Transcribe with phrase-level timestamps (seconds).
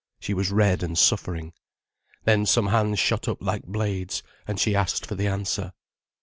[0.19, 1.53] She was red and suffering.
[2.23, 5.73] Then some hands shot up like blades, and she asked for the answer.